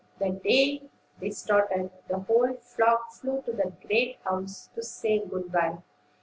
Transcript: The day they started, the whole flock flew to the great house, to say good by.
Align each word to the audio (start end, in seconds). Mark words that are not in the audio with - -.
The 0.17 0.31
day 0.31 0.81
they 1.19 1.29
started, 1.29 1.91
the 2.07 2.17
whole 2.17 2.55
flock 2.55 3.11
flew 3.11 3.43
to 3.43 3.51
the 3.51 3.71
great 3.85 4.17
house, 4.23 4.67
to 4.73 4.81
say 4.81 5.19
good 5.19 5.51
by. 5.51 5.77